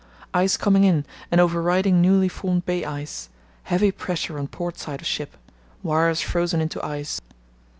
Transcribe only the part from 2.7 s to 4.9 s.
ice; heavy pressure on port